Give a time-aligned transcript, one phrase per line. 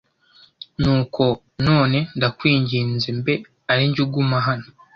[0.81, 1.23] Nuko
[1.67, 3.33] none ndakwinginze mbe
[3.71, 4.67] ari jye uguma hano